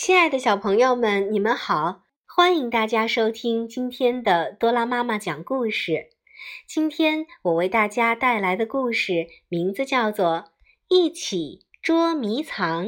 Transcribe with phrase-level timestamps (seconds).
[0.00, 2.04] 亲爱的小朋友们，你们好！
[2.24, 6.10] 欢迎大家收听今天的多拉妈妈讲故事。
[6.68, 10.26] 今天我为大家带来的故事名字叫做
[10.86, 12.86] 《一起捉迷藏》。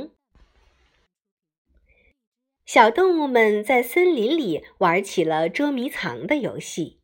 [2.65, 7.01] 小动物们在森林里玩起了捉迷藏的游戏，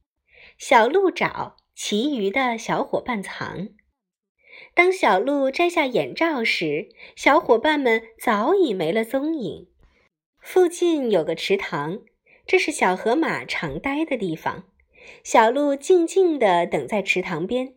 [0.57, 3.71] 小鹿找，其余的小伙伴藏。
[4.73, 9.67] 当小鹿摘下眼罩时，小伙伴们早已没了踪影。
[10.47, 12.03] 附近有个池塘，
[12.47, 14.63] 这是小河马常待的地方。
[15.25, 17.75] 小鹿静静地等在池塘边。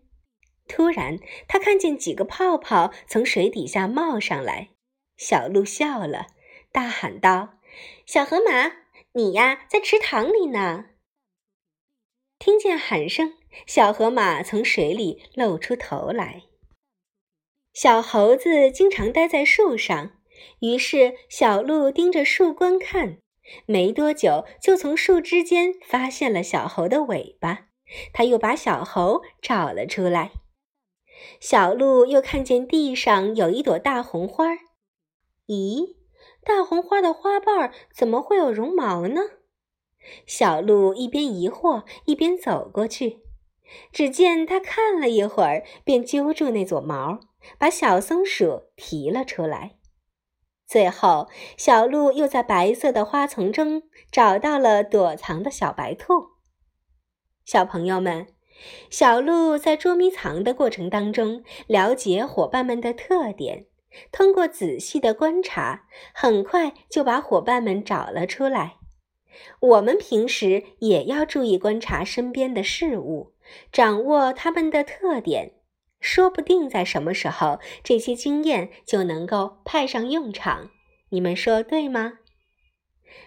[0.67, 1.17] 突然，
[1.47, 4.69] 它看见几个泡泡从水底下冒上来。
[5.17, 6.27] 小鹿笑了，
[6.71, 7.55] 大喊道
[8.05, 8.71] ：“小河马，
[9.13, 10.85] 你呀，在池塘里呢！”
[12.37, 13.33] 听见喊声，
[13.65, 16.43] 小河马从水里露出头来。
[17.73, 20.18] 小猴子经常待在树上。
[20.59, 23.17] 于是，小鹿盯着树观看，
[23.65, 27.67] 没多久就从树枝间发现了小猴的尾巴。
[28.13, 30.31] 他又把小猴找了出来。
[31.39, 34.53] 小鹿又看见地上有一朵大红花。
[35.47, 35.95] 咦，
[36.43, 39.21] 大红花的花瓣怎么会有绒毛呢？
[40.25, 43.19] 小鹿一边疑惑，一边走过去。
[43.91, 47.19] 只见他看了一会儿，便揪住那撮毛，
[47.57, 49.78] 把小松鼠提了出来。
[50.69, 53.81] 最后，小鹿又在白色的花丛中
[54.11, 56.27] 找到了躲藏的小白兔。
[57.43, 58.27] 小朋友们，
[58.91, 63.65] 小鹿在捉迷藏的过程当中，了解伙伴们的特点，
[64.11, 68.75] 通过仔细的观察，很快就把伙伴们找了出来。
[69.59, 73.33] 我们平时也要注意观察身边的事物，
[73.71, 75.53] 掌握它们的特点。
[75.99, 80.71] 说不定在什么时候，这些经验就能够派上用场。
[81.09, 82.19] 你们说对吗？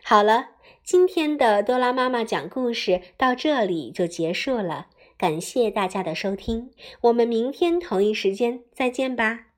[0.04, 0.50] 好了，
[0.84, 4.86] 今天的多拉妈妈讲故事到这里就结束了。
[5.18, 6.70] 感谢大家的收听，
[7.02, 9.51] 我们明天同一时间再见吧。